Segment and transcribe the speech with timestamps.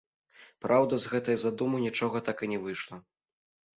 [0.65, 2.97] Праўда, з гэтай задумы нічога так і не выйшла.